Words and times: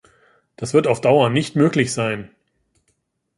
Das 0.55 0.73
wird 0.73 0.87
auf 0.87 0.99
Dauer 0.99 1.29
nicht 1.29 1.55
möglich 1.55 1.93
sein. 1.93 2.31